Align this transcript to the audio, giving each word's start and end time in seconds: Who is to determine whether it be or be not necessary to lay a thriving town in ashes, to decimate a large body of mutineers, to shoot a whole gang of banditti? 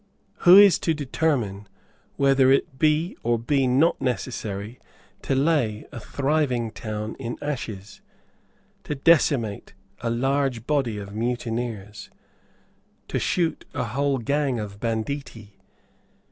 Who 0.47 0.57
is 0.57 0.79
to 0.79 0.95
determine 0.95 1.67
whether 2.15 2.51
it 2.51 2.79
be 2.79 3.15
or 3.21 3.37
be 3.37 3.67
not 3.67 4.01
necessary 4.01 4.79
to 5.21 5.35
lay 5.35 5.85
a 5.91 5.99
thriving 5.99 6.71
town 6.71 7.15
in 7.19 7.37
ashes, 7.39 8.01
to 8.85 8.95
decimate 8.95 9.75
a 9.99 10.09
large 10.09 10.65
body 10.65 10.97
of 10.97 11.13
mutineers, 11.13 12.09
to 13.09 13.19
shoot 13.19 13.63
a 13.75 13.83
whole 13.93 14.17
gang 14.17 14.59
of 14.59 14.79
banditti? 14.79 15.59